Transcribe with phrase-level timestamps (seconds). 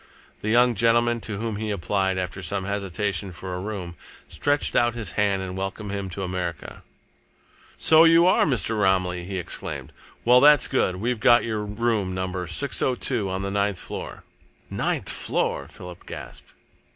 [0.41, 3.95] The young gentleman to whom he applied, after some hesitation, for a room,
[4.27, 6.81] stretched out his hand and welcomed him to America.
[7.77, 8.79] "So you are Mr.
[8.81, 9.93] Romilly!" he exclaimed.
[10.25, 10.95] "Well, that's good.
[10.95, 14.23] We've got your room Number 602, on the ninth floor."
[14.71, 16.53] "Ninth floor!" Philip gasped.